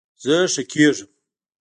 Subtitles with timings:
[0.23, 1.09] زه ښه کیږم